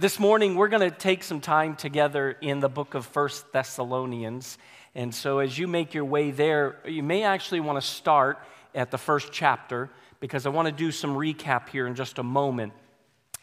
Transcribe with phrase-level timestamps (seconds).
[0.00, 4.56] This morning, we're going to take some time together in the book of First Thessalonians.
[4.94, 8.38] And so, as you make your way there, you may actually want to start
[8.76, 9.90] at the first chapter
[10.20, 12.74] because I want to do some recap here in just a moment.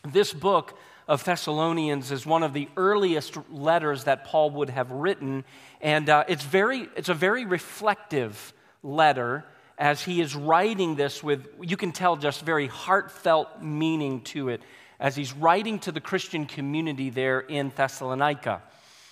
[0.07, 0.77] This book
[1.09, 5.43] of Thessalonians is one of the earliest letters that Paul would have written,
[5.81, 9.43] and uh, it's, very, it's a very reflective letter
[9.77, 14.61] as he is writing this with, you can tell, just very heartfelt meaning to it
[14.99, 18.61] as he's writing to the Christian community there in Thessalonica.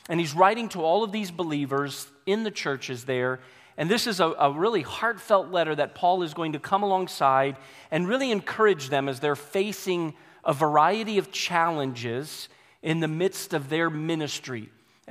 [0.09, 3.39] And he's writing to all of these believers in the churches there.
[3.77, 7.57] And this is a, a, really heartfelt letter that Paul is going to come alongside
[7.89, 10.13] and really encourage them as they're facing
[10.45, 12.49] a variety of challenges
[12.81, 14.69] in the midst of their ministry.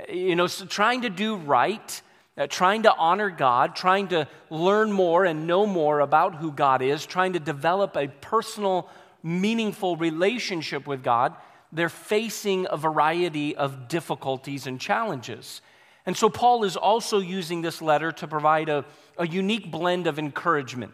[0.09, 2.01] You know, so trying to do right,
[2.37, 6.81] uh, trying to honor God, trying to learn more and know more about who God
[6.81, 8.89] is, trying to develop a personal
[9.23, 11.35] meaningful relationship with God,
[11.71, 15.61] they're facing a variety of difficulties and challenges.
[16.05, 18.85] And so, Paul is also using this letter to provide a,
[19.17, 20.93] a unique blend of encouragement.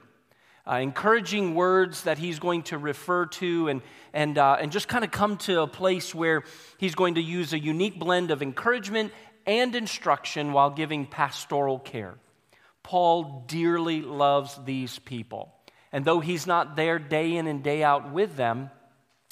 [0.69, 3.81] Uh, encouraging words that he's going to refer to and,
[4.13, 6.43] and, uh, and just kind of come to a place where
[6.77, 9.11] he's going to use a unique blend of encouragement
[9.47, 12.15] and instruction while giving pastoral care.
[12.83, 15.53] Paul dearly loves these people.
[15.91, 18.69] And though he's not there day in and day out with them,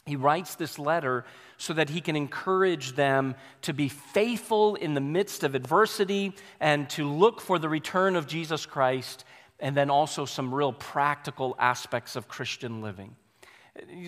[0.06, 1.26] he writes this letter
[1.58, 6.90] so that he can encourage them to be faithful in the midst of adversity and
[6.92, 9.26] to look for the return of Jesus Christ,
[9.60, 13.16] and then also some real practical aspects of Christian living.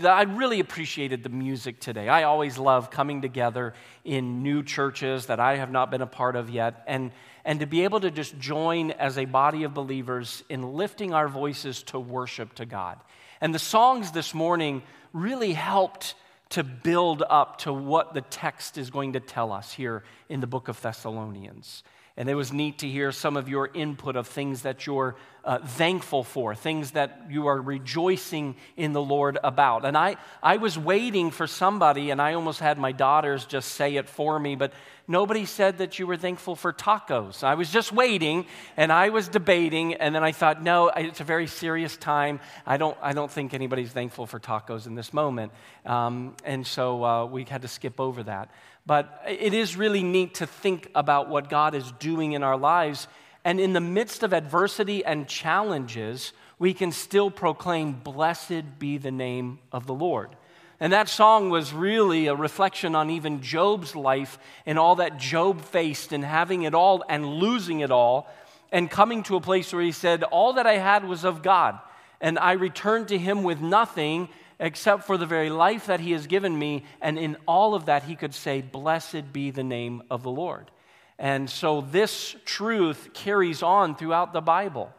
[0.04, 2.08] I really appreciated the music today.
[2.08, 6.36] I always love coming together in new churches that I have not been a part
[6.36, 7.12] of yet and,
[7.50, 11.28] and to be able to just join as a body of believers in lifting our
[11.28, 13.00] voices to worship to God.
[13.42, 14.84] And the songs this morning
[15.14, 16.14] really helped
[16.50, 20.46] to build up to what the text is going to tell us here in the
[20.46, 21.82] book of Thessalonians.
[22.16, 25.60] And it was neat to hear some of your input of things that you're uh,
[25.60, 29.86] thankful for, things that you are rejoicing in the Lord about.
[29.86, 33.96] And I, I was waiting for somebody, and I almost had my daughters just say
[33.96, 34.74] it for me, but
[35.08, 37.44] nobody said that you were thankful for tacos.
[37.44, 38.46] I was just waiting,
[38.78, 42.40] and I was debating, and then I thought, no, it's a very serious time.
[42.66, 45.52] I don't, I don't think anybody's thankful for tacos in this moment.
[45.86, 48.50] Um, and so uh, we had to skip over that.
[48.86, 53.08] But it is really neat to think about what God is doing in our lives.
[53.44, 59.12] And in the midst of adversity and challenges, we can still proclaim, Blessed be the
[59.12, 60.36] name of the Lord.
[60.80, 65.62] And that song was really a reflection on even Job's life and all that Job
[65.62, 68.30] faced and having it all and losing it all
[68.72, 71.80] and coming to a place where he said, All that I had was of God.
[72.22, 74.30] And I returned to him with nothing
[74.60, 76.86] except for the very life that he has given me.
[77.02, 80.72] And in all of that, he could say, Blessed be the name of the Lord.
[81.20, 84.92] And so this truth carries on throughout the Bible.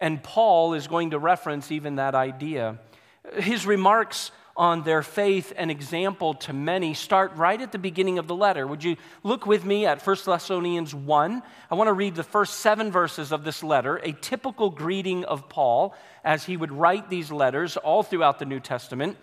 [0.00, 2.78] And Paul is going to reference even that idea.
[3.34, 8.26] His remarks on their faith and example to many start right at the beginning of
[8.26, 8.66] the letter.
[8.66, 11.42] Would you look with me at 1 Thessalonians 1?
[11.70, 15.48] I want to read the first seven verses of this letter, a typical greeting of
[15.48, 19.16] Paul as he would write these letters all throughout the New Testament.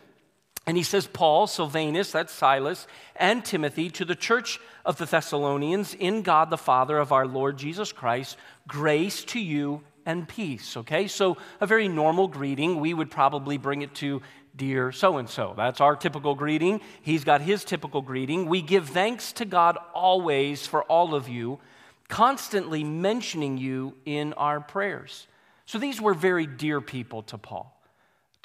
[0.67, 5.93] And he says, Paul, Silvanus, that's Silas, and Timothy to the church of the Thessalonians
[5.93, 8.37] in God the Father of our Lord Jesus Christ,
[8.67, 10.77] grace to you and peace.
[10.77, 12.79] Okay, so a very normal greeting.
[12.79, 14.21] We would probably bring it to
[14.55, 15.53] dear so and so.
[15.55, 16.81] That's our typical greeting.
[17.01, 18.47] He's got his typical greeting.
[18.47, 21.59] We give thanks to God always for all of you,
[22.07, 25.27] constantly mentioning you in our prayers.
[25.65, 27.74] So these were very dear people to Paul,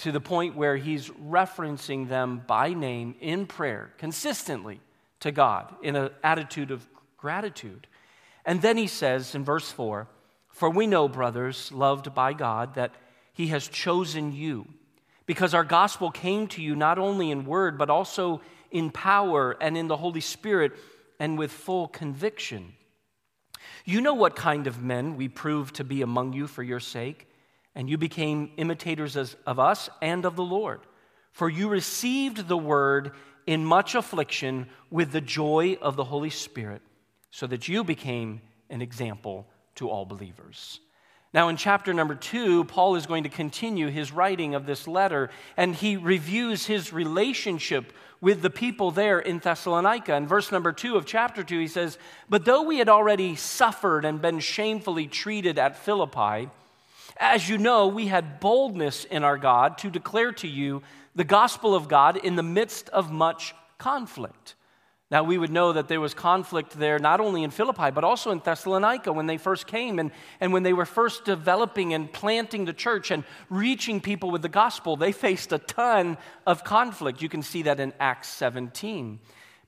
[0.00, 4.80] to the point where he's referencing them by name in prayer consistently
[5.20, 6.86] to God in an attitude of
[7.18, 7.86] gratitude.
[8.46, 10.08] And then he says in verse 4
[10.48, 12.94] For we know, brothers, loved by God, that
[13.34, 14.66] he has chosen you
[15.26, 18.40] because our gospel came to you not only in word, but also
[18.70, 20.72] in power and in the Holy Spirit
[21.18, 22.72] and with full conviction.
[23.84, 27.28] You know what kind of men we proved to be among you for your sake,
[27.74, 30.80] and you became imitators of us and of the Lord.
[31.32, 33.12] For you received the word
[33.46, 36.82] in much affliction with the joy of the Holy Spirit,
[37.30, 39.46] so that you became an example
[39.76, 40.80] to all believers.
[41.32, 45.30] Now, in chapter number two, Paul is going to continue his writing of this letter,
[45.56, 50.14] and he reviews his relationship with the people there in Thessalonica.
[50.14, 54.04] In verse number two of chapter two, he says, But though we had already suffered
[54.04, 56.50] and been shamefully treated at Philippi,
[57.20, 60.82] as you know, we had boldness in our God to declare to you
[61.14, 64.54] the gospel of God in the midst of much conflict.
[65.10, 68.30] Now, we would know that there was conflict there not only in Philippi, but also
[68.30, 72.64] in Thessalonica when they first came and, and when they were first developing and planting
[72.64, 74.96] the church and reaching people with the gospel.
[74.96, 77.20] They faced a ton of conflict.
[77.20, 79.18] You can see that in Acts 17.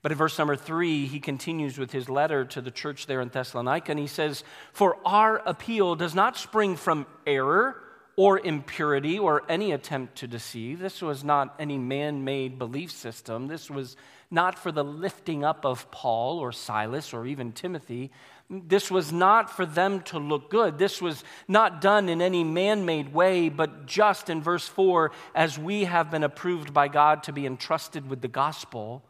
[0.03, 3.29] But in verse number three, he continues with his letter to the church there in
[3.29, 7.81] Thessalonica, and he says, For our appeal does not spring from error
[8.17, 10.81] or impurity or any attempt to deceive.
[10.81, 13.47] This was not any man made belief system.
[13.47, 13.97] This was
[14.31, 18.11] not for the lifting up of Paul or Silas or even Timothy.
[18.51, 20.79] This was not for them to look good.
[20.79, 25.59] This was not done in any man made way, but just in verse 4 as
[25.59, 29.03] we have been approved by God to be entrusted with the gospel,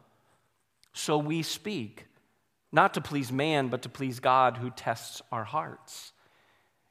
[0.93, 2.05] so we speak,
[2.71, 6.13] not to please man, but to please God who tests our hearts.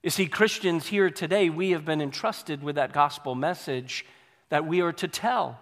[0.02, 4.04] You see, Christians here today, we have been entrusted with that gospel message
[4.49, 5.58] that we are to tell.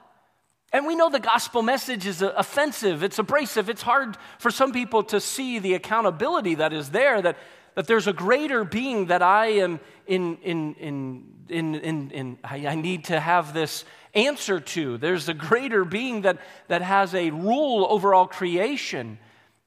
[0.72, 5.02] And we know the gospel message is offensive, it's abrasive, it's hard for some people
[5.04, 7.37] to see the accountability that is there, that,
[7.75, 12.66] that there's a greater being that I am in, in, in, in, in, in I,
[12.69, 13.84] I need to have this
[14.15, 14.99] answer to.
[14.99, 19.19] There's a greater being that, that has a rule over all creation.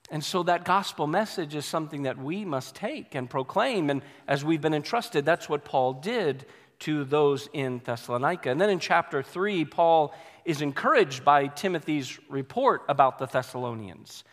[0.09, 3.89] And so that gospel message is something that we must take and proclaim.
[3.89, 6.45] And as we've been entrusted, that's what Paul did
[6.79, 8.51] to those in Thessalonica.
[8.51, 10.13] And then in chapter 3, Paul
[10.43, 14.23] is encouraged by Timothy's report about the Thessalonians.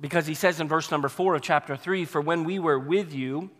[0.00, 3.12] Because he says in verse number 4 of chapter 3 For when we were with
[3.12, 3.50] you,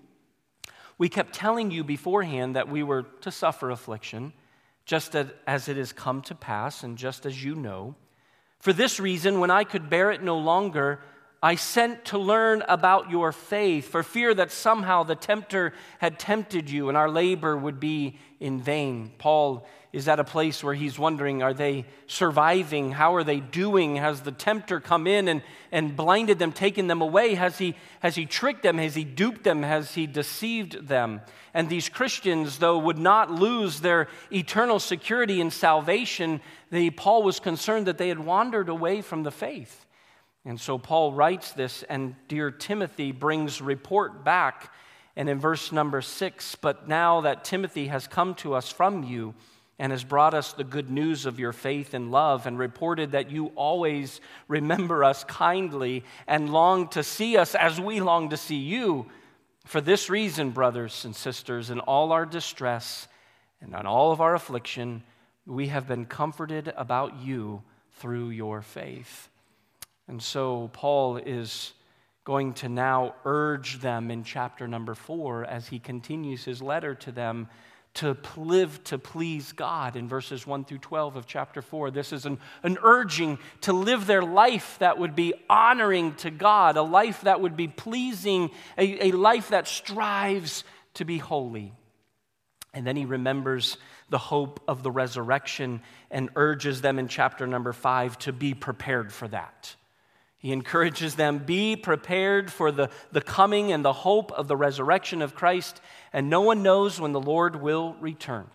[0.99, 4.33] we kept telling you beforehand that we were to suffer affliction,
[4.89, 7.95] just as it has come to pass, and just as you know.
[8.59, 11.01] For this reason, when I could bear it no longer,
[11.43, 16.71] I sent to learn about your faith, for fear that somehow the tempter had tempted
[16.71, 19.13] you and our labor would be in vain.
[19.19, 22.93] Paul is at a place where he's wondering are they surviving?
[22.93, 23.97] How are they doing?
[23.97, 25.43] Has the tempter come in and,
[25.73, 27.35] and blinded them, taken them away?
[27.35, 28.77] Has he, has he tricked them?
[28.79, 29.63] Has he duped them?
[29.63, 31.23] Has he deceived them?
[31.55, 37.41] And these Christians, though, would not lose their eternal security in salvation, they, Paul was
[37.41, 39.87] concerned that they had wandered away from the faith.
[40.45, 44.73] And so Paul writes this, and dear Timothy brings report back.
[45.17, 49.35] And in verse number six, but now that Timothy has come to us from you
[49.79, 53.31] and has brought us the good news of your faith and love, and reported that
[53.31, 58.57] you always remember us kindly and long to see us as we long to see
[58.57, 59.07] you.
[59.65, 63.07] For this reason, brothers and sisters, in all our distress
[63.61, 65.03] and on all of our affliction,
[65.47, 69.29] we have been comforted about you through your faith.
[70.09, 71.73] And so Paul is
[72.25, 77.13] going to now urge them in chapter number four as he continues his letter to
[77.13, 77.49] them
[77.95, 81.91] to live to please God in verses 1 through 12 of chapter 4.
[81.91, 86.77] This is an, an urging to live their life that would be honoring to God,
[86.77, 90.65] a life that would be pleasing, a, a life that strives
[90.95, 91.73] to be holy.
[92.75, 93.79] And then he remembers
[94.11, 95.81] the hope of the resurrection
[96.11, 99.75] and urges them in chapter number 5 to be prepared for that.
[100.39, 105.21] He encourages them be prepared for the, the coming and the hope of the resurrection
[105.21, 105.81] of Christ,
[106.13, 108.47] and no one knows when the Lord will return.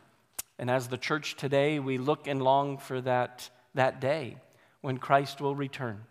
[0.58, 4.38] And as the church today, we look and long for that, that day
[4.82, 6.06] when Christ will return.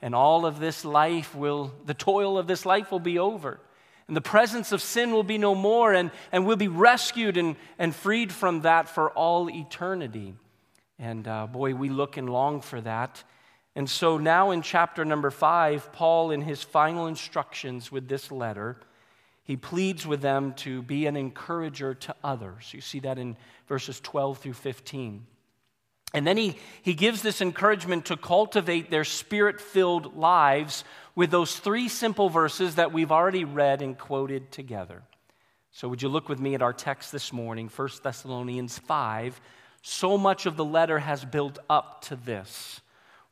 [0.00, 3.60] And all of this life will, the toil of this life will be over.
[4.06, 7.56] And the presence of sin will be no more, and, and we'll be rescued and,
[7.78, 10.34] and freed from that for all eternity.
[10.98, 13.22] And uh, boy, we look and long for that.
[13.78, 18.76] And so now in chapter number five, Paul, in his final instructions with this letter,
[19.44, 22.74] he pleads with them to be an encourager to others.
[22.74, 23.36] You see that in
[23.68, 25.24] verses 12 through 15.
[26.12, 30.82] And then he, he gives this encouragement to cultivate their spirit filled lives
[31.14, 35.04] with those three simple verses that we've already read and quoted together.
[35.70, 39.40] So, would you look with me at our text this morning, 1 Thessalonians 5?
[39.82, 42.80] So much of the letter has built up to this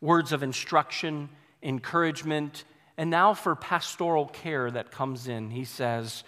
[0.00, 1.29] words of instruction,
[1.62, 2.65] encouragement,
[2.97, 5.50] and now for pastoral care that comes in.
[5.50, 6.25] He says,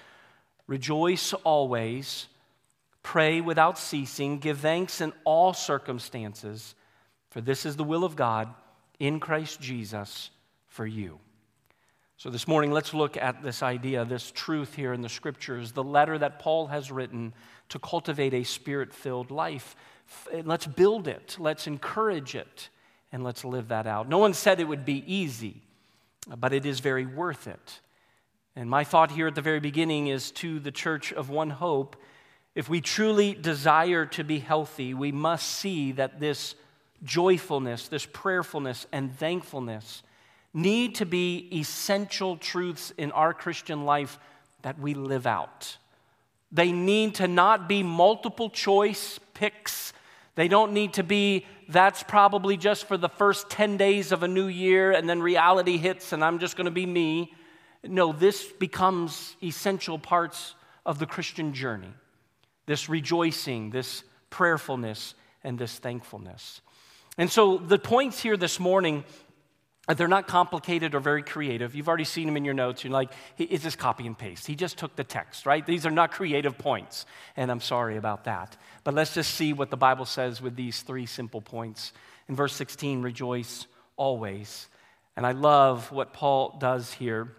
[0.67, 2.27] Rejoice always,
[3.03, 6.75] pray without ceasing, give thanks in all circumstances,
[7.31, 8.53] for this is the will of God
[8.99, 10.31] in Christ Jesus
[10.67, 11.19] for you.
[12.19, 15.85] So, this morning, let's look at this idea, this truth here in the scriptures, the
[15.85, 17.33] letter that Paul has written
[17.69, 19.77] to cultivate a spirit filled life.
[20.43, 22.69] Let's build it, let's encourage it
[23.13, 24.09] and let's live that out.
[24.09, 25.63] No one said it would be easy,
[26.37, 27.81] but it is very worth it.
[28.57, 31.97] And my thought here at the very beginning is to the church of One Hope
[32.59, 36.57] if we truly desire to be healthy, we must see that this
[37.05, 40.03] joyfulness, this prayerfulness, and thankfulness
[40.53, 44.19] need to be essential truths in our Christian life
[44.63, 45.77] that we live out.
[46.51, 49.93] They need to not be multiple choice picks.
[50.39, 54.29] They don't need to be, that's probably just for the first 10 days of a
[54.29, 57.33] new year and then reality hits and I'm just going to be me.
[57.83, 60.55] No, this becomes essential parts
[60.87, 61.93] of the Christian journey
[62.67, 66.61] this rejoicing, this prayerfulness, and this thankfulness.
[67.17, 69.03] And so the points here this morning
[69.89, 71.75] Uh, they're not complicated or very creative.
[71.75, 72.85] You've already seen them in your notes.
[72.85, 74.47] You're like, is this copy and paste?
[74.47, 75.65] He just took the text, right?
[75.65, 77.07] These are not creative points.
[77.37, 78.57] And I'm sorry about that.
[78.85, 81.93] But let's just see what the Bible says with these three simple points.
[82.29, 83.67] In verse 16, rejoice
[83.97, 84.69] always.
[85.17, 87.33] And I love what Paul does here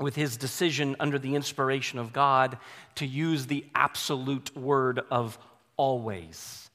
[0.00, 2.58] with his decision under the inspiration of God
[2.96, 5.38] to use the absolute word of
[5.76, 6.68] always.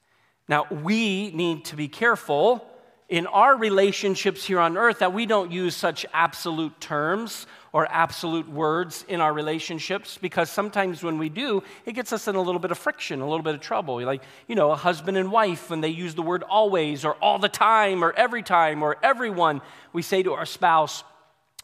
[0.48, 2.66] Now, we need to be careful
[3.12, 8.48] in our relationships here on earth that we don't use such absolute terms or absolute
[8.48, 12.58] words in our relationships because sometimes when we do, it gets us in a little
[12.58, 14.00] bit of friction, a little bit of trouble.
[14.02, 17.38] Like, you know, a husband and wife, when they use the word always or all
[17.38, 19.60] the time or every time or everyone,
[19.92, 21.04] we say to our spouse,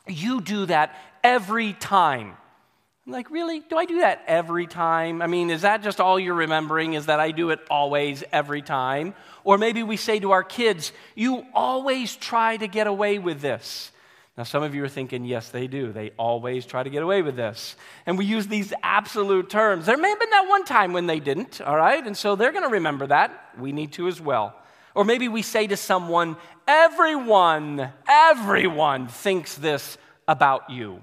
[0.07, 2.37] You do that every time.
[3.09, 3.61] I'm like, really?
[3.61, 5.23] Do I do that every time?
[5.23, 6.93] I mean, is that just all you're remembering?
[6.93, 9.15] Is that I do it always, every time?
[9.45, 13.93] Or maybe we say to our kids, you always try to get away with this.
[14.37, 15.91] Now, some of you are thinking, yes, they do.
[15.91, 17.77] They always try to get away with this.
[18.05, 19.87] And we use these absolute terms.
[19.87, 22.07] There may have been that one time when they didn't, all right?
[22.07, 23.55] And so they're going to remember that.
[23.59, 24.55] We need to as well.
[24.95, 26.37] Or maybe we say to someone,
[26.67, 29.97] everyone, everyone thinks this
[30.29, 31.00] about you.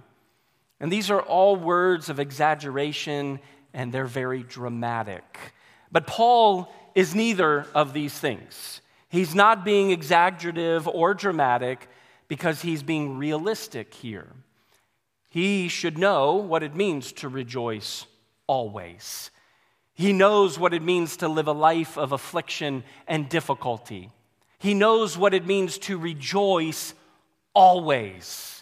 [0.80, 3.40] And these are all words of exaggeration
[3.74, 5.54] and they're very dramatic.
[5.92, 8.82] But Paul is neither of these things.
[9.10, 11.88] He's not being exaggerative or dramatic
[12.28, 14.28] because he's being realistic here.
[15.30, 18.06] He should know what it means to rejoice
[18.48, 19.32] always.
[19.94, 24.12] He knows what it means to live a life of affliction and difficulty.
[24.60, 26.94] He knows what it means to rejoice
[27.54, 28.55] always.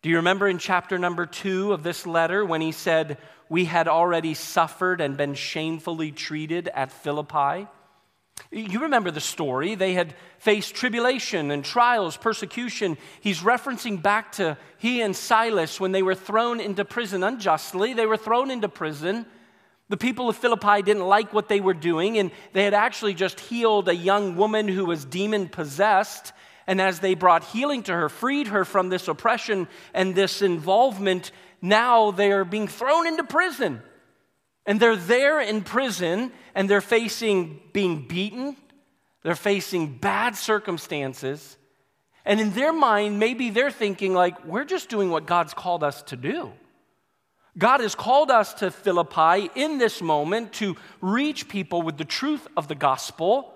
[0.00, 3.88] Do you remember in chapter number two of this letter when he said, We had
[3.88, 7.66] already suffered and been shamefully treated at Philippi?
[8.52, 9.74] You remember the story.
[9.74, 12.96] They had faced tribulation and trials, persecution.
[13.20, 17.92] He's referencing back to he and Silas when they were thrown into prison unjustly.
[17.92, 19.26] They were thrown into prison.
[19.88, 23.40] The people of Philippi didn't like what they were doing, and they had actually just
[23.40, 26.32] healed a young woman who was demon possessed.
[26.68, 31.32] And as they brought healing to her, freed her from this oppression and this involvement,
[31.62, 33.82] now they are being thrown into prison.
[34.66, 38.54] And they're there in prison and they're facing being beaten,
[39.22, 41.56] they're facing bad circumstances.
[42.26, 46.02] And in their mind, maybe they're thinking, like, we're just doing what God's called us
[46.02, 46.52] to do.
[47.56, 52.46] God has called us to Philippi in this moment to reach people with the truth
[52.58, 53.54] of the gospel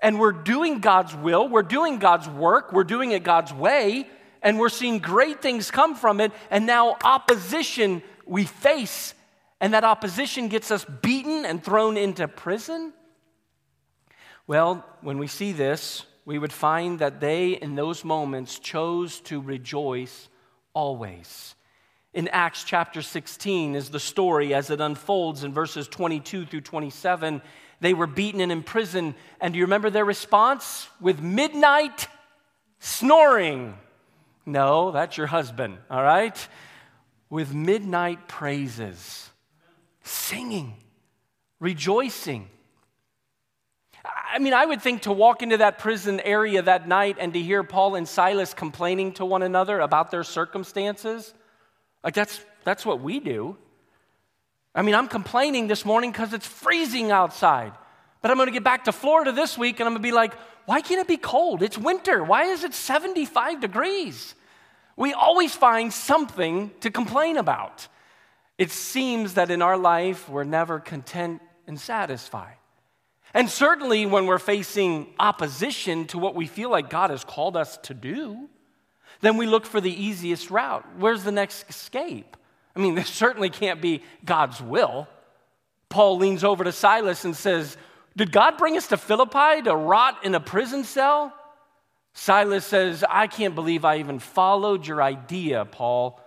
[0.00, 4.06] and we're doing God's will, we're doing God's work, we're doing it God's way,
[4.42, 9.14] and we're seeing great things come from it, and now opposition we face,
[9.60, 12.92] and that opposition gets us beaten and thrown into prison?
[14.46, 19.40] Well, when we see this, we would find that they, in those moments, chose to
[19.40, 20.28] rejoice
[20.74, 21.54] always.
[22.14, 27.42] In Acts chapter 16 is the story as it unfolds in verses 22 through 27
[27.80, 29.14] they were beaten and imprisoned.
[29.40, 30.88] And do you remember their response?
[31.00, 32.08] With midnight
[32.78, 33.76] snoring.
[34.46, 36.48] No, that's your husband, all right?
[37.30, 39.30] With midnight praises,
[40.02, 40.74] singing,
[41.60, 42.48] rejoicing.
[44.32, 47.40] I mean, I would think to walk into that prison area that night and to
[47.40, 51.34] hear Paul and Silas complaining to one another about their circumstances,
[52.02, 53.56] like that's, that's what we do.
[54.78, 57.72] I mean, I'm complaining this morning because it's freezing outside.
[58.22, 60.12] But I'm going to get back to Florida this week and I'm going to be
[60.12, 60.34] like,
[60.66, 61.64] why can't it be cold?
[61.64, 62.22] It's winter.
[62.22, 64.36] Why is it 75 degrees?
[64.94, 67.88] We always find something to complain about.
[68.56, 72.54] It seems that in our life, we're never content and satisfied.
[73.34, 77.78] And certainly when we're facing opposition to what we feel like God has called us
[77.78, 78.48] to do,
[79.22, 80.86] then we look for the easiest route.
[80.98, 82.36] Where's the next escape?
[82.78, 85.08] I mean, this certainly can't be God's will.
[85.88, 87.76] Paul leans over to Silas and says,
[88.16, 91.34] Did God bring us to Philippi to rot in a prison cell?
[92.14, 96.20] Silas says, I can't believe I even followed your idea, Paul.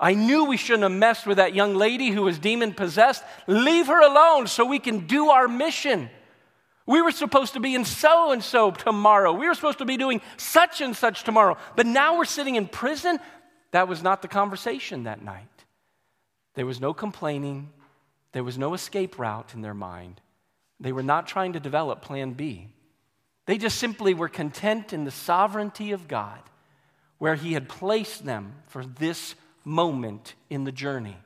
[0.00, 3.24] I knew we shouldn't have messed with that young lady who was demon possessed.
[3.46, 6.08] Leave her alone so we can do our mission.
[6.86, 9.32] We were supposed to be in so and so tomorrow.
[9.32, 11.58] We were supposed to be doing such and such tomorrow.
[11.76, 13.18] But now we're sitting in prison.
[13.72, 15.57] That was not the conversation that night.
[16.58, 17.70] There was no complaining,
[18.32, 20.20] there was no escape route in their mind.
[20.80, 22.66] They were not trying to develop plan B.
[23.46, 26.40] They just simply were content in the sovereignty of God,
[27.18, 31.16] where He had placed them for this moment in the journey.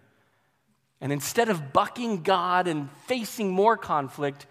[1.00, 4.46] And instead of bucking God and facing more conflict,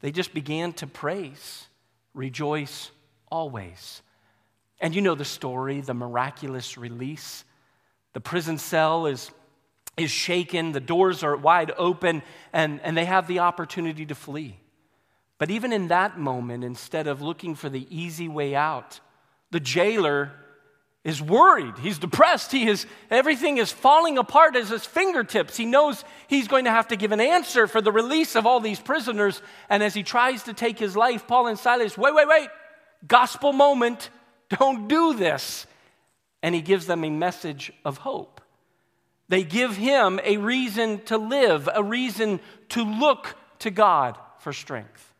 [0.00, 1.66] they just began to praise,
[2.14, 2.90] rejoice
[3.30, 4.00] always.
[4.80, 7.44] And you know the story the miraculous release.
[8.14, 9.30] The prison cell is
[9.96, 12.22] is shaken, the doors are wide open,
[12.52, 14.58] and, and they have the opportunity to flee.
[15.38, 19.00] But even in that moment, instead of looking for the easy way out,
[19.50, 20.32] the jailer
[21.04, 21.76] is worried.
[21.78, 22.50] He's depressed.
[22.50, 25.56] He is, everything is falling apart at his fingertips.
[25.56, 28.58] He knows he's going to have to give an answer for the release of all
[28.58, 29.42] these prisoners.
[29.68, 32.48] And as he tries to take his life, Paul and Silas, wait, wait, wait,
[33.06, 34.08] gospel moment,
[34.48, 35.66] don't do this.
[36.42, 38.40] And he gives them a message of hope.
[39.34, 42.38] They give him a reason to live, a reason
[42.68, 45.12] to look to God for strength.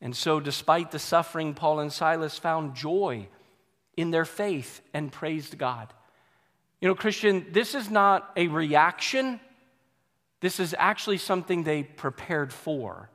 [0.00, 3.28] And so, despite the suffering, Paul and Silas found joy
[3.94, 5.92] in their faith and praised God.
[6.80, 9.38] You know, Christian, this is not a reaction,
[10.40, 13.10] this is actually something they prepared for.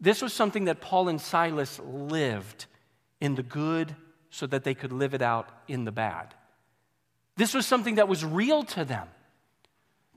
[0.00, 2.64] This was something that Paul and Silas lived
[3.20, 3.94] in the good
[4.30, 6.34] so that they could live it out in the bad.
[7.36, 9.08] This was something that was real to them.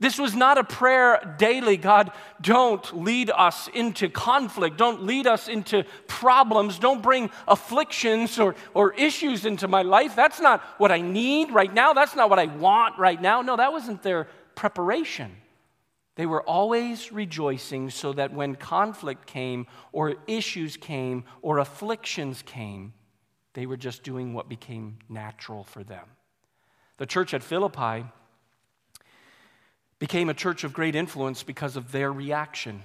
[0.00, 4.76] This was not a prayer daily God, don't lead us into conflict.
[4.76, 6.78] Don't lead us into problems.
[6.78, 10.14] Don't bring afflictions or, or issues into my life.
[10.14, 11.94] That's not what I need right now.
[11.94, 13.42] That's not what I want right now.
[13.42, 15.34] No, that wasn't their preparation.
[16.14, 22.92] They were always rejoicing so that when conflict came, or issues came, or afflictions came,
[23.54, 26.06] they were just doing what became natural for them.
[26.98, 28.04] The church at Philippi
[29.98, 32.82] became a church of great influence because of their reaction.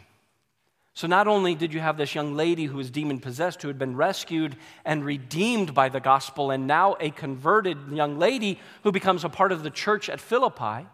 [0.96, 3.80] So, not only did you have this young lady who was demon possessed, who had
[3.80, 9.24] been rescued and redeemed by the gospel, and now a converted young lady who becomes
[9.24, 10.88] a part of the church at Philippi,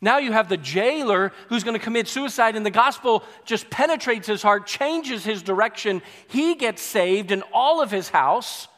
[0.00, 4.26] now you have the jailer who's going to commit suicide, and the gospel just penetrates
[4.26, 6.02] his heart, changes his direction.
[6.28, 8.68] He gets saved, and all of his house.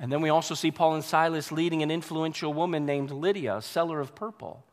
[0.00, 3.62] And then we also see Paul and Silas leading an influential woman named Lydia, a
[3.62, 4.64] seller of purple.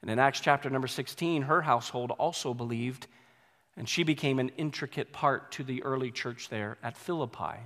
[0.00, 3.08] And in Acts chapter number 16, her household also believed,
[3.76, 7.58] and she became an intricate part to the early church there at Philippi.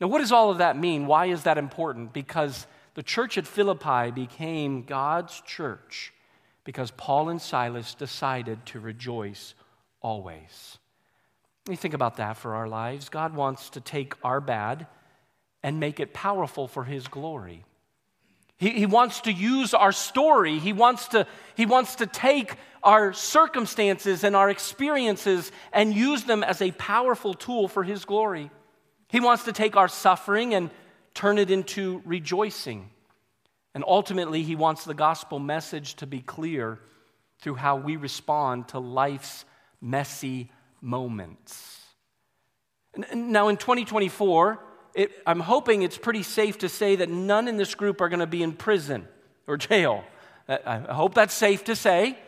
[0.00, 1.06] Now, what does all of that mean?
[1.06, 2.12] Why is that important?
[2.12, 6.12] Because the church at Philippi became God's church
[6.64, 9.54] because Paul and Silas decided to rejoice
[10.02, 10.78] always.
[11.68, 13.08] Me think about that for our lives.
[13.08, 14.86] God wants to take our bad
[15.62, 17.64] and make it powerful for His glory.
[18.58, 20.58] He, he wants to use our story.
[20.58, 26.42] He wants, to, he wants to take our circumstances and our experiences and use them
[26.42, 28.50] as a powerful tool for His glory.
[29.08, 30.70] He wants to take our suffering and
[31.14, 32.90] turn it into rejoicing.
[33.74, 36.80] And ultimately, He wants the gospel message to be clear
[37.40, 39.44] through how we respond to life's
[39.80, 41.80] messy moments.
[43.14, 44.58] Now, in 2024,
[44.98, 48.18] it, I'm hoping it's pretty safe to say that none in this group are going
[48.18, 49.06] to be in prison
[49.46, 50.02] or jail.
[50.48, 52.18] I hope that's safe to say.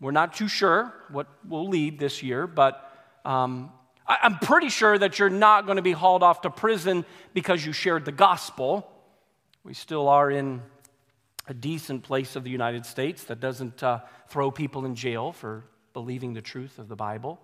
[0.00, 2.90] We're not too sure what will lead this year, but
[3.26, 3.70] um,
[4.06, 7.64] I, I'm pretty sure that you're not going to be hauled off to prison because
[7.66, 8.90] you shared the gospel.
[9.62, 10.62] We still are in
[11.46, 15.64] a decent place of the United States that doesn't uh, throw people in jail for
[15.92, 17.38] believing the truth of the Bible.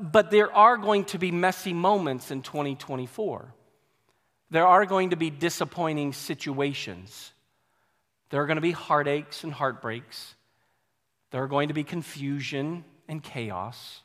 [0.00, 3.54] But there are going to be messy moments in 2024.
[4.50, 7.32] There are going to be disappointing situations.
[8.30, 10.34] There are going to be heartaches and heartbreaks.
[11.30, 14.00] There are going to be confusion and chaos.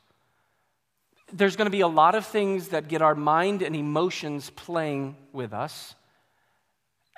[1.32, 5.16] There's going to be a lot of things that get our mind and emotions playing
[5.32, 5.94] with us.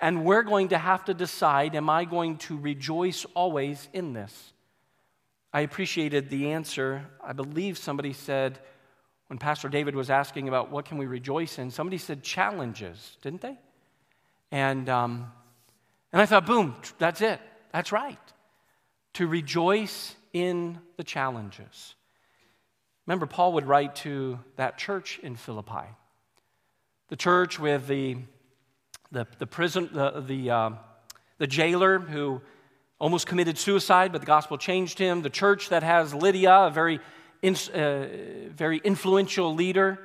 [0.01, 4.50] And we're going to have to decide am I going to rejoice always in this?
[5.53, 7.05] I appreciated the answer.
[7.23, 8.59] I believe somebody said,
[9.27, 13.41] when Pastor David was asking about what can we rejoice in, somebody said challenges, didn't
[13.41, 13.57] they?
[14.51, 15.31] And, um,
[16.11, 17.39] and I thought, boom, that's it.
[17.71, 18.19] That's right.
[19.13, 21.95] To rejoice in the challenges.
[23.07, 25.87] Remember, Paul would write to that church in Philippi,
[27.09, 28.17] the church with the,
[29.11, 30.69] the, the prison, the, the, uh,
[31.39, 32.41] the jailer who
[33.01, 35.23] almost committed suicide, but the gospel changed him.
[35.23, 36.99] The church that has Lydia, a very
[37.41, 38.05] in, uh,
[38.55, 39.97] very influential leader,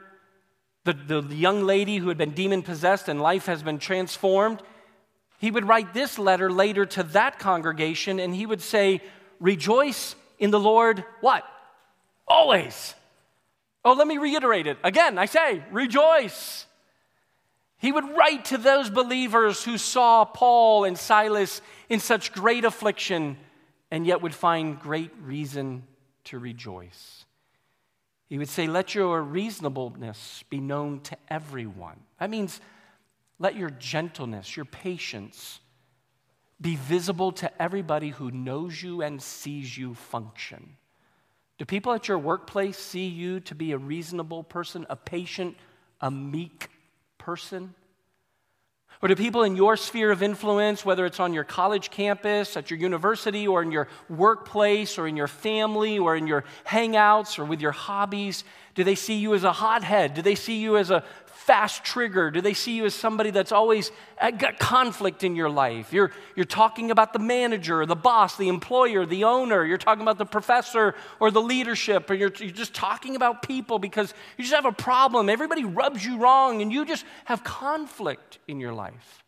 [0.84, 4.62] the, the young lady who had been demon possessed and life has been transformed,
[5.38, 9.02] he would write this letter later to that congregation and he would say,
[9.40, 11.44] Rejoice in the Lord, what?
[12.26, 12.94] Always.
[13.84, 14.78] Oh, let me reiterate it.
[14.82, 16.66] Again, I say, rejoice.
[17.78, 23.36] He would write to those believers who saw Paul and Silas in such great affliction
[23.90, 25.84] and yet would find great reason
[26.24, 27.24] to rejoice.
[28.28, 32.00] He would say, Let your reasonableness be known to everyone.
[32.18, 32.60] That means
[33.38, 35.60] let your gentleness, your patience,
[36.60, 40.76] be visible to everybody who knows you and sees you function.
[41.58, 45.56] Do people at your workplace see you to be a reasonable person, a patient,
[46.00, 46.70] a meek
[47.26, 47.74] person?
[49.02, 52.70] Or do people in your sphere of influence, whether it's on your college campus, at
[52.70, 57.44] your university, or in your workplace, or in your family, or in your hangouts, or
[57.44, 58.44] with your hobbies,
[58.76, 60.14] do they see you as a hothead?
[60.14, 61.02] Do they see you as a
[61.46, 62.30] fast trigger?
[62.32, 65.92] Do they see you as somebody that's always uh, got conflict in your life?
[65.92, 69.64] You're, you're talking about the manager, the boss, the employer, the owner.
[69.64, 73.78] You're talking about the professor or the leadership, or you're, you're just talking about people
[73.78, 75.28] because you just have a problem.
[75.28, 79.22] Everybody rubs you wrong, and you just have conflict in your life.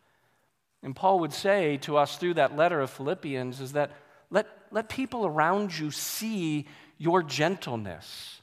[0.83, 3.92] And Paul would say to us through that letter of Philippians is that
[4.31, 6.66] let, let people around you see
[6.98, 8.42] your gentleness.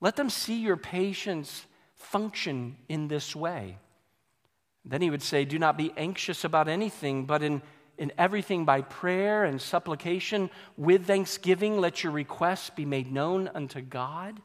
[0.00, 1.66] Let them see your patience
[2.10, 3.78] function in this way.
[4.84, 7.62] Then he would say, Do not be anxious about anything, but in,
[7.98, 13.80] in everything by prayer and supplication, with thanksgiving, let your requests be made known unto
[13.80, 14.40] God.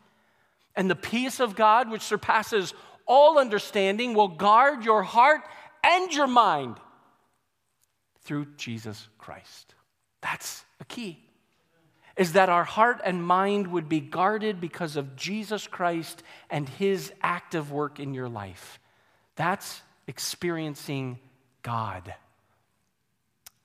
[0.75, 2.73] And the peace of God, which surpasses
[3.08, 5.41] all understanding, will guard your heart
[5.84, 6.78] and your mind
[8.23, 9.73] through Jesus Christ.
[10.21, 11.25] That's a key
[12.17, 17.12] is that our heart and mind would be guarded because of Jesus Christ and his
[17.21, 18.80] active work in your life.
[19.36, 21.19] That's experiencing
[21.62, 22.13] God.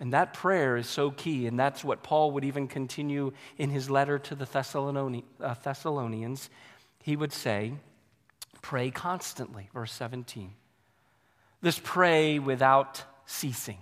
[0.01, 3.91] And that prayer is so key, and that's what Paul would even continue in his
[3.91, 4.45] letter to the
[5.41, 6.51] uh, Thessalonians.
[7.03, 7.75] He would say,
[8.63, 10.53] Pray constantly, verse 17.
[11.63, 13.79] This pray without ceasing.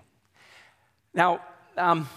[1.15, 1.41] Now,
[1.77, 2.09] um,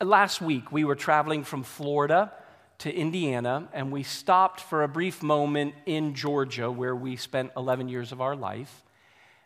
[0.00, 2.32] last week we were traveling from Florida
[2.78, 7.88] to Indiana, and we stopped for a brief moment in Georgia where we spent 11
[7.88, 8.82] years of our life.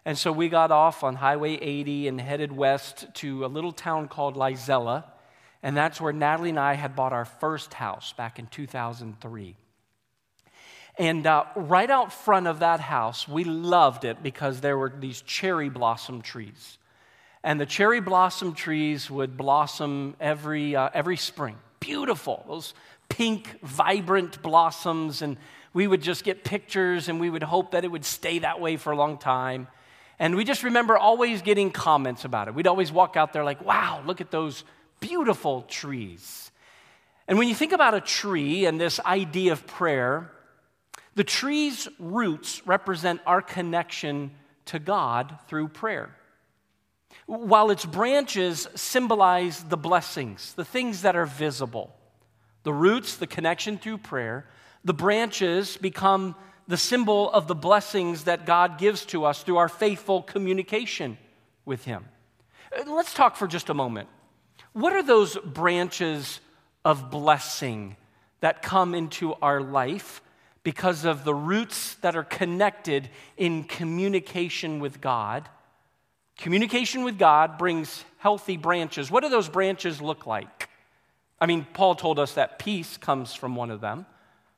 [0.05, 4.09] And so we got off on Highway 80 and headed west to a little town
[4.09, 5.05] called Lizella.
[5.63, 9.57] And that's where Natalie and I had bought our first house back in 2003.
[10.99, 15.23] And uh, right out front of that house, we loved it because there were these
[15.23, 16.79] cherry blossom trees.
[17.43, 21.57] And the cherry blossom trees would blossom every, uh, every spring.
[21.81, 22.75] Beautiful, those
[23.09, 25.23] pink, vibrant blossoms.
[25.23, 25.39] And
[25.73, 28.77] we would just get pictures and we would hope that it would stay that way
[28.77, 29.69] for a long time.
[30.19, 32.55] And we just remember always getting comments about it.
[32.55, 34.65] We'd always walk out there like, wow, look at those
[35.01, 36.51] beautiful trees.
[37.27, 40.31] And when you think about a tree and this idea of prayer,
[41.15, 44.33] the tree's roots represent our connection
[44.67, 46.15] to God through prayer
[47.27, 51.95] while its branches symbolize the blessings, the things that are visible.
[52.63, 54.47] The roots, the connection through prayer,
[54.85, 56.35] the branches become
[56.67, 61.19] the symbol of the blessings that God gives to us through our faithful communication
[61.65, 62.05] with Him.
[62.77, 64.09] Uh, let's talk for just a moment.
[64.73, 66.41] What are those branches
[66.85, 67.97] of blessing
[68.41, 70.23] that come into our life
[70.63, 75.49] because of the roots that are connected in communication with God?
[76.41, 79.11] Communication with God brings healthy branches.
[79.11, 80.71] What do those branches look like?
[81.39, 84.07] I mean, Paul told us that peace comes from one of them.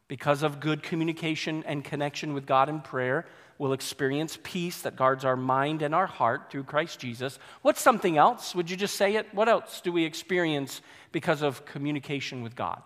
[0.06, 3.26] Because of good communication and connection with God in prayer,
[3.58, 7.40] we'll experience peace that guards our mind and our heart through Christ Jesus.
[7.62, 8.54] What's something else?
[8.54, 9.26] Would you just say it?
[9.32, 12.82] What else do we experience because of communication with God?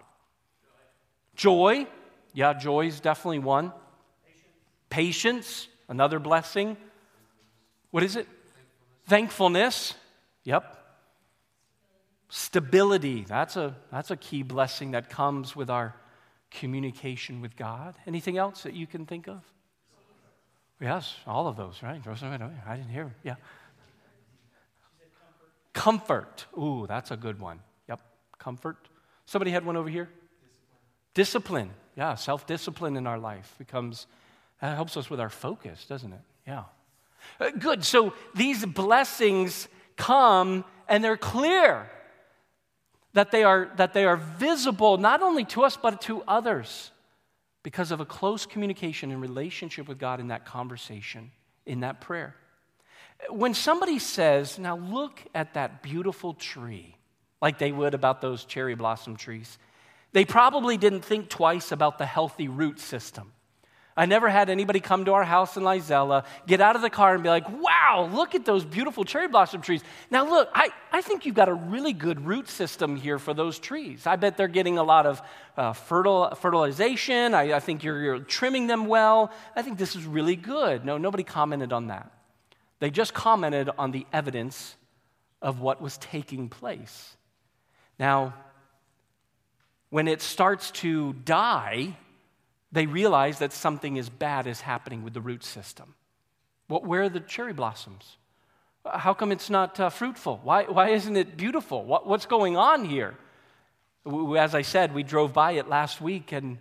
[1.35, 1.85] Joy.
[1.85, 1.91] joy.
[2.33, 3.73] Yeah, joy is definitely one.
[4.25, 4.49] Patience.
[4.89, 6.79] Patience, another blessing.
[7.91, 8.27] What is it?
[9.07, 9.95] Thankfulness,
[10.45, 10.73] yep.
[12.29, 15.95] Stability, that's a, that's a key blessing that comes with our
[16.51, 17.95] communication with God.
[18.07, 19.42] Anything else that you can think of?
[20.81, 22.01] Yes, all of those, right?
[22.05, 23.14] I didn't hear.
[23.23, 23.37] Yeah.
[25.73, 26.47] Comfort.
[26.59, 27.61] Ooh, that's a good one.
[27.88, 28.01] Yep,
[28.38, 28.88] comfort.
[29.25, 30.09] Somebody had one over here?
[31.14, 31.69] Discipline.
[31.69, 31.71] Discipline.
[31.97, 34.07] Yeah, self discipline in our life becomes,
[34.61, 36.21] that helps us with our focus, doesn't it?
[36.47, 36.64] Yeah.
[37.40, 37.85] Uh, good.
[37.85, 41.90] So these blessings come and they're clear
[43.12, 46.90] that they are, that they are visible not only to us but to others.
[47.66, 51.33] because of a close communication and relationship with God in that conversation,
[51.64, 52.37] in that prayer.
[53.29, 56.94] When somebody says, Now look at that beautiful tree,
[57.42, 59.59] like they would about those cherry blossom trees,
[60.12, 63.33] they probably didn't think twice about the healthy root system.
[63.99, 67.15] I never had anybody come to our house in Lizella, get out of the car
[67.15, 69.83] and be like, wow, look at those beautiful cherry blossom trees.
[70.11, 73.59] Now, look, I, I think you've got a really good root system here for those
[73.59, 74.07] trees.
[74.07, 75.23] I bet they're getting a lot of
[75.57, 77.35] uh, fertil, fertilization.
[77.35, 79.33] I, I think you're, you're trimming them well.
[79.55, 80.85] I think this is really good.
[80.85, 82.13] No, nobody commented on that.
[82.81, 84.77] They just commented on the evidence
[85.41, 87.17] of what was taking place.
[87.99, 88.35] Now,
[89.89, 91.97] when it starts to die,
[92.77, 95.95] they realize that something is bad is happening with the root system.
[96.69, 98.19] Well, where are the cherry blossoms?
[98.85, 100.41] How come it's not uh, fruitful?
[100.43, 101.85] Why, why isn't it beautiful?
[101.85, 103.15] What, what's going on here?
[104.39, 106.59] As I said, we drove by it last week, and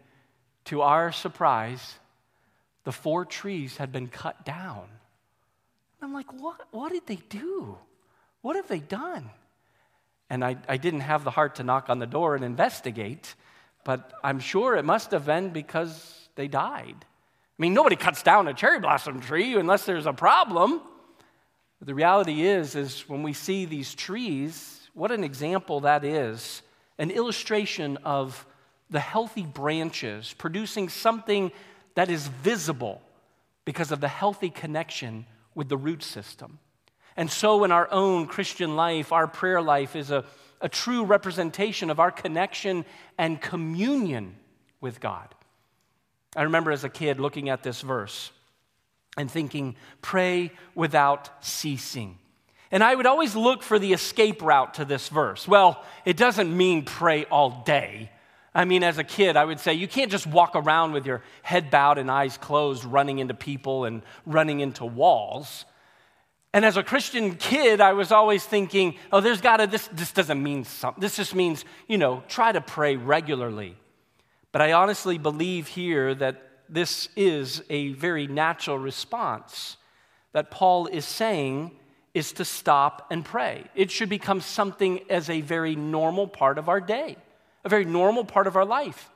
[0.65, 1.95] to our surprise,
[2.86, 4.88] the four trees had been cut down.
[6.01, 7.78] I'm like, what, what did they do?
[8.41, 9.30] What have they done?
[10.30, 13.36] And I, I didn't have the heart to knock on the door and investigate,
[13.86, 16.95] but I'm sure it must have been because they died.
[17.00, 20.82] I mean, nobody cuts down a cherry blossom tree unless there's a problem.
[21.80, 26.63] But the reality is, is when we see these trees, what an example that is,
[26.98, 28.45] an illustration of
[28.89, 31.52] the healthy branches producing something
[31.93, 33.02] that is visible
[33.65, 36.60] because of the healthy connection with the root system.
[37.15, 40.26] And so, in our own Christian life, our prayer life is a,
[40.65, 42.86] a true representation of our connection
[43.19, 44.36] and communion
[44.82, 45.28] with God.
[46.36, 48.32] I remember as a kid looking at this verse
[49.15, 52.17] and thinking, pray without ceasing.
[52.71, 55.47] And I would always look for the escape route to this verse.
[55.47, 58.10] Well, it doesn't mean pray all day.
[58.56, 61.21] I mean, as a kid, I would say you can't just walk around with your
[61.43, 65.65] head bowed and eyes closed, running into people and running into walls.
[66.55, 70.13] And as a Christian kid, I was always thinking, oh, there's got to, this, this
[70.13, 71.01] doesn't mean something.
[71.01, 73.75] This just means, you know, try to pray regularly.
[74.53, 79.75] But I honestly believe here that this is a very natural response
[80.31, 81.71] that Paul is saying
[82.13, 83.65] is to stop and pray.
[83.75, 87.17] It should become something as a very normal part of our day,
[87.65, 89.09] a very normal part of our life.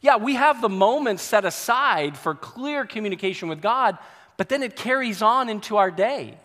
[0.00, 3.98] Yeah, we have the moments set aside for clear communication with God,
[4.38, 6.38] but then it carries on into our day.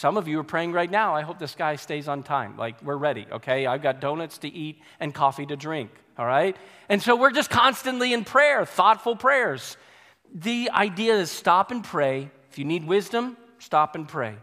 [0.00, 1.14] Some of you are praying right now.
[1.14, 2.56] I hope this guy stays on time.
[2.56, 3.66] Like, we're ready, okay?
[3.66, 6.56] I've got donuts to eat and coffee to drink, all right?
[6.88, 9.76] And so we're just constantly in prayer, thoughtful prayers.
[10.34, 12.30] The idea is stop and pray.
[12.50, 14.36] If you need wisdom, stop and pray.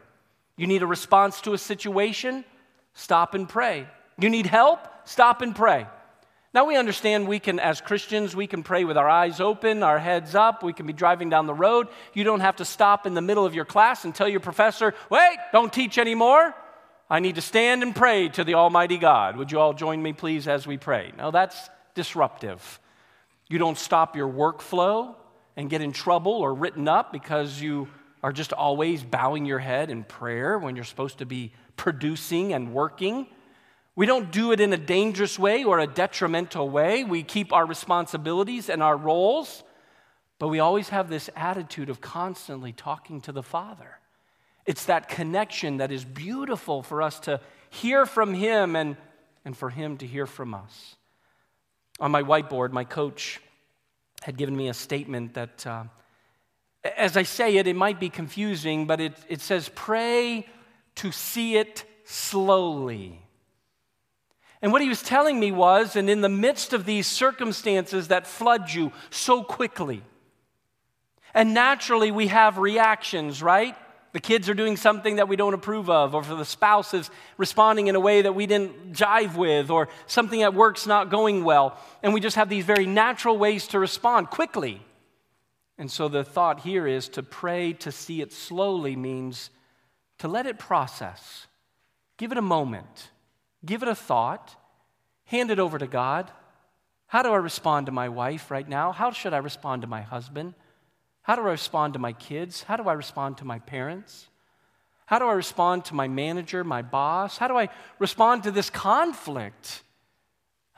[0.58, 2.46] You need a response to a situation,
[2.94, 3.88] stop and pray.
[4.20, 5.88] You need help, stop and pray.
[6.58, 10.00] Now we understand we can, as Christians, we can pray with our eyes open, our
[10.00, 10.64] heads up.
[10.64, 11.88] We can be driving down the road.
[12.16, 14.96] You don't have to stop in the middle of your class and tell your professor,
[15.12, 16.56] wait, don't teach anymore.
[17.12, 19.38] I need to stand and pray to the Almighty God.
[19.38, 21.14] Would you all join me, please, as we pray?
[21.16, 22.80] Now that's disruptive.
[23.48, 25.14] You don't stop your workflow
[25.56, 27.88] and get in trouble or written up because you
[28.24, 32.74] are just always bowing your head in prayer when you're supposed to be producing and
[32.74, 33.28] working.
[33.98, 37.04] We don't do it in a dangerous way or a detrimental way.
[37.04, 39.64] We keep our responsibilities and our roles,
[40.38, 43.98] but we always have this attitude of constantly talking to the Father.
[44.68, 48.98] It's that connection that is beautiful for us to hear from Him and,
[49.44, 50.96] and for Him to hear from us.
[52.00, 53.42] On my whiteboard, my coach
[54.22, 55.86] had given me a statement that, uh,
[56.96, 60.46] as I say it, it might be confusing, but it, it says, Pray
[60.98, 63.24] to see it slowly.
[64.62, 68.26] And what he was telling me was, and in the midst of these circumstances that
[68.26, 70.02] flood you so quickly,
[71.34, 73.76] and naturally we have reactions, right?
[74.14, 77.86] The kids are doing something that we don't approve of, or the spouse is responding
[77.86, 81.78] in a way that we didn't jive with, or something at work's not going well.
[82.02, 84.82] And we just have these very natural ways to respond quickly.
[85.78, 89.52] And so the thought here is to pray to see it slowly means
[90.18, 91.46] to let it process,
[92.18, 93.12] give it a moment
[93.68, 94.56] give it a thought,
[95.26, 96.32] hand it over to God.
[97.08, 98.92] How do I respond to my wife right now?
[98.92, 100.56] How should I respond to my husband?
[101.22, 102.64] How do I respond to my kids?
[102.64, 104.28] How do I respond to my parents?
[105.06, 107.38] How do I respond to my manager, my boss?
[107.38, 109.84] How do I respond to this conflict?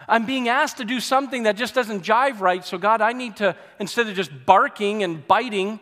[0.07, 2.63] I'm being asked to do something that just doesn't jive right.
[2.63, 5.79] So, God, I need to, instead of just barking and biting,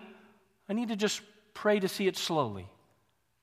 [0.70, 1.22] I need to just
[1.54, 2.68] pray to see it slowly.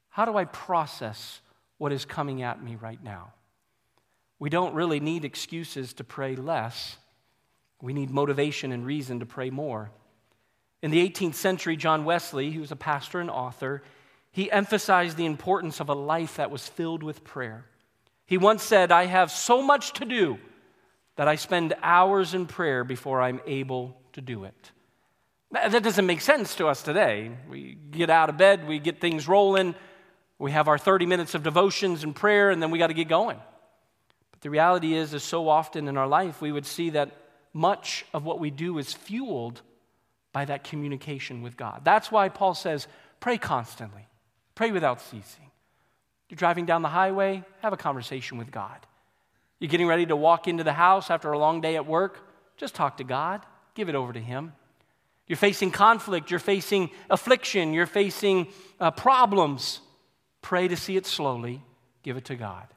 [0.09, 1.41] How do I process
[1.79, 3.33] what is coming at me right now?
[4.39, 6.97] We don't really need excuses to pray less.
[7.81, 9.91] We need motivation and reason to pray more.
[10.83, 13.83] In the 18th century, John Wesley, who was a pastor and author,
[14.31, 17.65] he emphasized the importance of a life that was filled with prayer.
[18.27, 20.39] He once said, I have so much to do
[21.17, 24.73] that I spend hours in prayer before I'm able to do it.
[25.53, 27.31] That doesn't make sense to us today.
[27.49, 29.77] We get out of bed, we get things rolling,
[30.39, 33.09] we have our 30 minutes of devotions and prayer, and then we got to get
[33.09, 33.39] going.
[34.45, 37.11] The reality is, is so often in our life, we would see that
[37.55, 39.63] much of what we do is fueled
[40.35, 41.81] by that communication with God.
[41.83, 42.87] That's why Paul says,
[43.21, 44.07] pray constantly,
[44.55, 45.51] pray without ceasing.
[46.29, 48.77] You're driving down the highway, have a conversation with God.
[49.61, 52.29] You're getting ready to walk into the house after a long day at work,
[52.59, 53.41] just talk to God,
[53.75, 54.53] give it over to Him.
[55.27, 59.81] You're facing conflict, you're facing affliction, you're facing uh, problems.
[60.43, 61.63] Pray to see it slowly,
[62.03, 62.74] give it to God.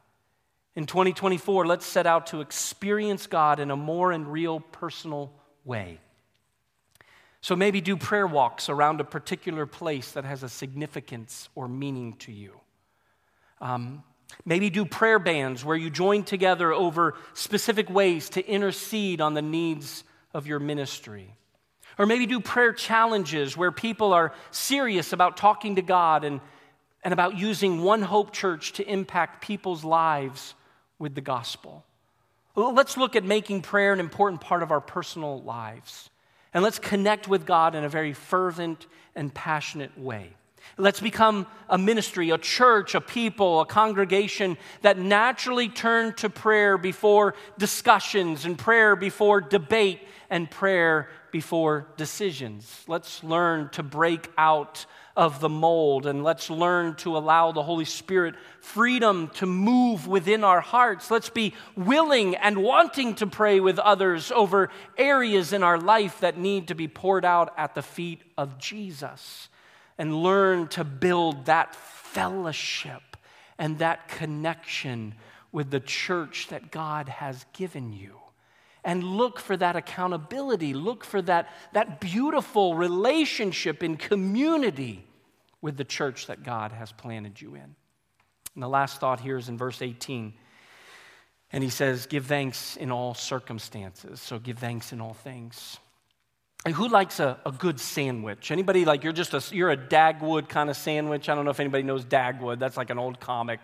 [0.77, 5.33] In 2024, let's set out to experience God in a more and real personal
[5.65, 5.99] way.
[7.41, 12.13] So maybe do prayer walks around a particular place that has a significance or meaning
[12.17, 12.51] to you.
[13.59, 14.03] Um,
[14.45, 19.41] maybe do prayer bands where you join together over specific ways to intercede on the
[19.41, 21.35] needs of your ministry.
[21.97, 26.39] Or maybe do prayer challenges where people are serious about talking to God and,
[27.03, 30.53] and about using One Hope Church to impact people's lives
[30.99, 31.83] with the gospel.
[32.55, 36.09] Let's look at making prayer an important part of our personal lives.
[36.53, 40.33] And let's connect with God in a very fervent and passionate way.
[40.75, 46.77] Let's become a ministry, a church, a people, a congregation that naturally turn to prayer
[46.77, 52.83] before discussions and prayer before debate and prayer before decisions.
[52.87, 54.85] Let's learn to break out
[55.17, 60.43] of the mold and let's learn to allow the Holy Spirit freedom to move within
[60.43, 61.09] our hearts.
[61.09, 66.37] Let's be willing and wanting to pray with others over areas in our life that
[66.37, 69.49] need to be poured out at the feet of Jesus
[69.97, 73.17] and learn to build that fellowship
[73.57, 75.15] and that connection
[75.51, 78.17] with the church that God has given you.
[78.83, 80.75] And look for that accountability.
[80.75, 85.06] Look for that, that beautiful relationship in community
[85.61, 87.75] with the church that God has planted you in.
[88.53, 90.33] And the last thought here is in verse 18.
[91.51, 94.19] And he says, Give thanks in all circumstances.
[94.19, 95.77] So give thanks in all things.
[96.65, 98.51] And who likes a, a good sandwich?
[98.51, 101.29] Anybody like you're just a you're a Dagwood kind of sandwich?
[101.29, 102.59] I don't know if anybody knows Dagwood.
[102.59, 103.59] That's like an old comic.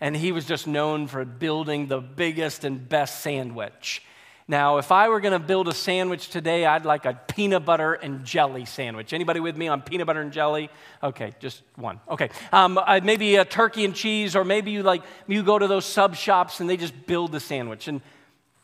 [0.00, 4.02] And he was just known for building the biggest and best sandwich.
[4.50, 7.94] Now, if I were going to build a sandwich today, I'd like a peanut butter
[7.94, 9.12] and jelly sandwich.
[9.12, 10.70] Anybody with me on peanut butter and jelly?
[11.04, 12.00] Okay, just one.
[12.10, 15.84] Okay, um, maybe a turkey and cheese, or maybe you like you go to those
[15.84, 17.86] sub shops and they just build the sandwich.
[17.86, 18.00] And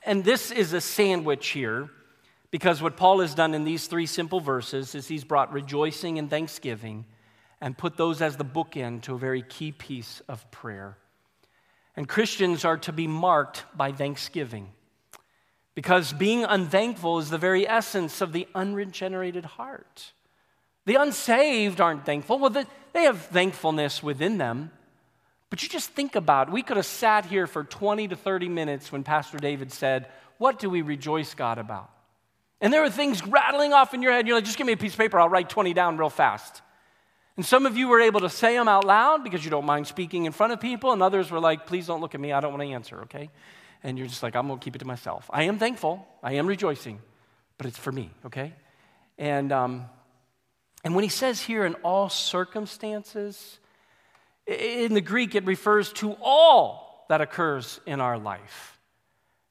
[0.04, 1.88] and this is a sandwich here
[2.50, 6.28] because what Paul has done in these three simple verses is he's brought rejoicing and
[6.28, 7.04] thanksgiving
[7.60, 10.98] and put those as the bookend to a very key piece of prayer.
[11.94, 14.72] And Christians are to be marked by thanksgiving
[15.76, 20.12] because being unthankful is the very essence of the unregenerated heart.
[20.86, 22.38] The unsaved aren't thankful.
[22.38, 24.70] Well, they have thankfulness within them.
[25.50, 26.52] But you just think about it.
[26.52, 30.06] We could have sat here for 20 to 30 minutes when Pastor David said,
[30.38, 31.90] What do we rejoice God about?
[32.60, 34.26] And there are things rattling off in your head.
[34.26, 36.62] You're like, just give me a piece of paper, I'll write 20 down real fast.
[37.36, 39.86] And some of you were able to say them out loud because you don't mind
[39.86, 42.40] speaking in front of people, and others were like, please don't look at me, I
[42.40, 43.28] don't want to answer, okay?
[43.82, 45.28] And you're just like, I'm going to keep it to myself.
[45.32, 47.00] I am thankful, I am rejoicing,
[47.58, 48.52] but it's for me, okay?
[49.18, 49.86] And, um,
[50.84, 53.58] and when he says here, in all circumstances,
[54.46, 58.78] in the Greek, it refers to all that occurs in our life.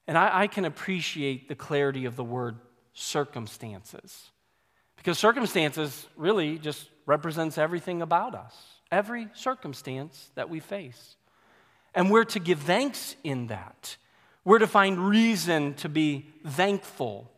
[0.07, 2.57] And I, I can appreciate the clarity of the word
[2.93, 4.29] circumstances.
[4.97, 8.55] Because circumstances really just represents everything about us,
[8.91, 11.15] every circumstance that we face.
[11.93, 13.97] And we're to give thanks in that.
[14.45, 17.29] We're to find reason to be thankful.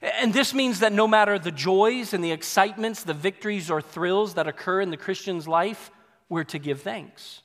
[0.00, 4.34] And this means that no matter the joys and the excitements, the victories or thrills
[4.34, 5.90] that occur in the Christian's life,
[6.28, 7.42] we're to give thanks.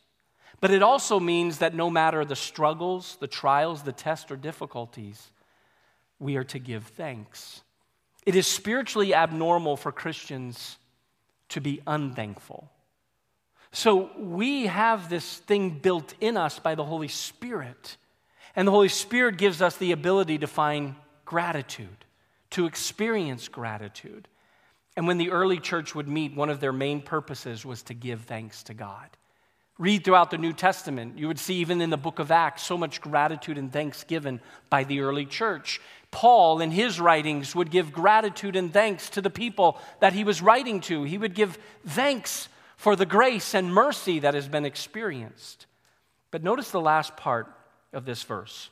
[0.59, 5.31] But it also means that no matter the struggles, the trials, the tests, or difficulties,
[6.19, 7.61] we are to give thanks.
[8.25, 10.77] It is spiritually abnormal for Christians
[11.49, 12.69] to be unthankful.
[13.71, 17.97] So we have this thing built in us by the Holy Spirit.
[18.57, 20.95] And the Holy Spirit gives us the ability to find
[21.25, 22.05] gratitude,
[22.49, 24.27] to experience gratitude.
[24.95, 28.21] And when the early church would meet, one of their main purposes was to give
[28.21, 29.09] thanks to God.
[29.77, 32.79] Read throughout the New Testament, you would see even in the book of Acts so
[32.79, 34.39] much gratitude and thanksgiving
[34.71, 35.79] by the early church
[36.09, 40.41] Paul, in his writings, would give gratitude and thanks to the people that he was
[40.41, 41.03] writing to.
[41.03, 42.47] He would give thanks
[42.77, 45.65] for the grace and mercy that has been experienced.
[46.31, 47.53] But notice the last part
[47.97, 48.69] of this verse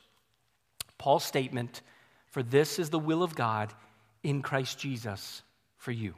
[0.96, 1.82] Paul's statement
[2.30, 3.74] For this is the will of God
[4.22, 5.42] in Christ Jesus
[5.76, 6.14] for you.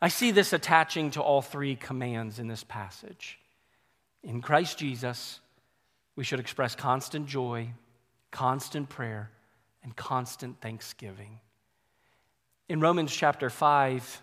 [0.00, 3.38] I see this attaching to all three commands in this passage.
[4.22, 5.40] In Christ Jesus,
[6.14, 7.70] we should express constant joy,
[8.30, 9.30] constant prayer,
[9.82, 11.40] and constant thanksgiving.
[12.68, 14.22] In Romans chapter 5,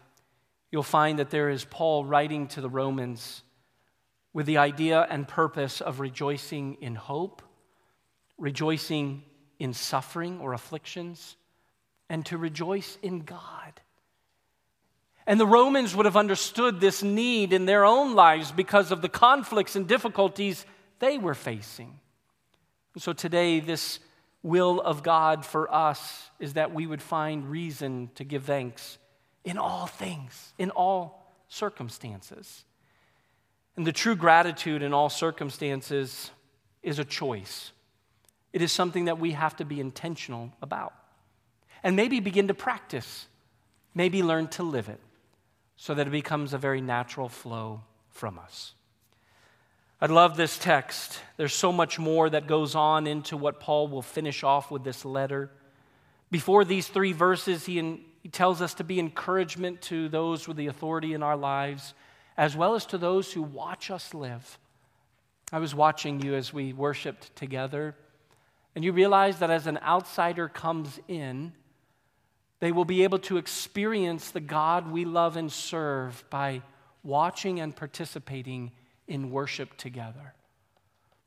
[0.72, 3.44] you'll find that there is Paul writing to the Romans
[4.34, 7.42] with the idea and purpose of rejoicing in hope,
[8.38, 9.24] rejoicing
[9.60, 11.38] in suffering or afflictions,
[12.10, 13.82] and to rejoice in God.
[15.28, 19.10] And the Romans would have understood this need in their own lives because of the
[19.10, 20.66] conflicts and difficulties
[21.00, 22.00] they were facing.
[22.94, 24.00] And so today, this
[24.44, 29.00] will of God for us is that we would find reason to give thanks
[29.44, 32.64] in all things, in all circumstances.
[33.76, 36.30] And the true gratitude in all circumstances
[36.84, 37.72] is a choice.
[38.56, 40.94] It is something that we have to be intentional about.
[41.84, 43.28] And maybe begin to practice,
[43.94, 45.02] maybe learn to live it
[45.76, 47.82] so that it becomes a very natural flow
[48.12, 48.74] from us.
[50.00, 51.20] I love this text.
[51.36, 55.04] There's so much more that goes on into what Paul will finish off with this
[55.04, 55.52] letter.
[56.32, 60.56] Before these three verses, he, in, he tells us to be encouragement to those with
[60.56, 61.94] the authority in our lives,
[62.38, 64.58] as well as to those who watch us live.
[65.52, 67.96] I was watching you as we worshiped together,
[68.76, 71.54] and you realize that as an outsider comes in,
[72.60, 76.62] they will be able to experience the God we love and serve by
[77.04, 78.72] watching and participating
[79.08, 80.34] in worship together.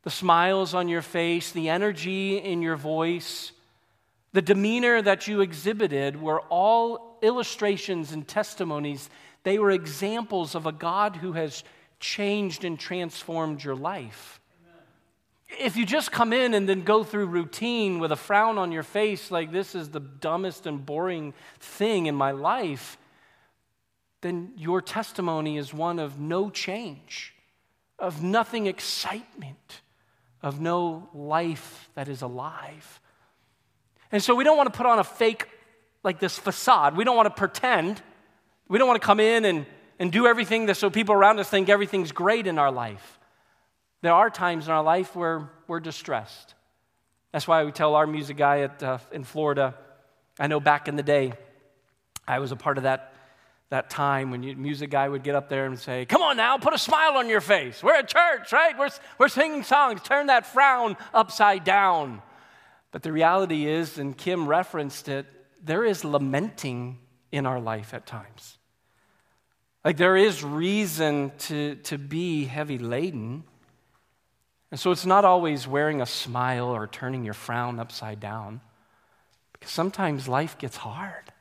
[0.03, 3.53] The smiles on your face, the energy in your voice,
[4.33, 9.09] the demeanor that you exhibited were all illustrations and testimonies.
[9.43, 11.65] They were examples of a God who has
[11.99, 14.41] changed and transformed your life.
[15.49, 18.83] If you just come in and then go through routine with a frown on your
[18.83, 22.99] face, like this is the dumbest and boring thing in my life,
[24.21, 27.35] then your testimony is one of no change,
[27.99, 29.81] of nothing excitement,
[30.43, 33.01] of no life that is alive.
[34.13, 35.47] And so we don't want to put on a fake,
[36.03, 36.97] like this facade.
[36.97, 38.03] We don't want to pretend.
[38.69, 39.67] We don't want to come in and,
[39.99, 43.18] and do everything that so people around us think everything's great in our life.
[44.01, 46.55] There are times in our life where we're distressed.
[47.33, 49.75] That's why we tell our music guy at, uh, in Florida.
[50.39, 51.33] I know back in the day,
[52.27, 53.13] I was a part of that,
[53.71, 56.75] that time when music guy would get up there and say, Come on now, put
[56.75, 57.83] a smile on your face.
[57.83, 58.79] We're at church, right?
[58.79, 60.01] We're, we're singing songs.
[60.03, 62.23] Turn that frown upside down.
[62.93, 65.27] But the reality is, and Kim referenced it,
[65.63, 66.99] there is lamenting
[67.33, 68.59] in our life at times.
[69.85, 73.45] Like there is reason to, to be heavy laden.
[74.71, 78.61] And so it's not always wearing a smile or turning your frown upside down,
[79.53, 81.33] because sometimes life gets hard.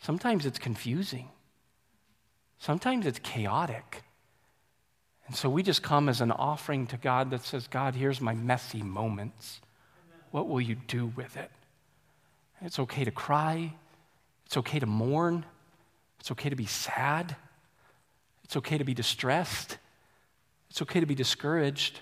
[0.00, 1.28] Sometimes it's confusing.
[2.58, 4.02] Sometimes it's chaotic.
[5.26, 8.34] And so we just come as an offering to God that says, God, here's my
[8.34, 9.60] messy moments.
[10.30, 11.50] What will you do with it?
[12.62, 13.72] it's okay to cry.
[14.44, 15.46] It's okay to mourn.
[16.18, 17.36] It's okay to be sad.
[18.44, 19.78] It's okay to be distressed.
[20.70, 22.00] It's okay to be discouraged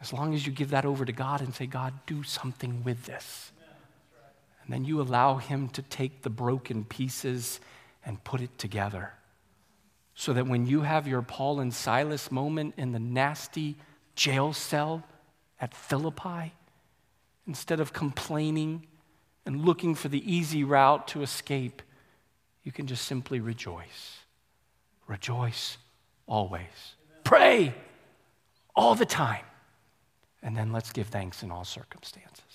[0.00, 3.06] as long as you give that over to God and say, God, do something with
[3.06, 3.52] this.
[4.64, 7.60] And then you allow Him to take the broken pieces
[8.04, 9.12] and put it together.
[10.14, 13.76] So that when you have your Paul and Silas moment in the nasty
[14.14, 15.04] jail cell
[15.60, 16.52] at Philippi,
[17.46, 18.86] instead of complaining
[19.46, 21.80] and looking for the easy route to escape,
[22.62, 24.18] you can just simply rejoice.
[25.06, 25.78] Rejoice
[26.26, 26.96] always.
[27.32, 27.74] Pray
[28.76, 29.46] all the time.
[30.42, 32.51] And then let's give thanks in all circumstances.